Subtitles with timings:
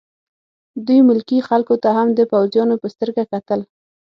[0.85, 3.59] دوی ملکي خلکو ته هم د پوځیانو په سترګه کتل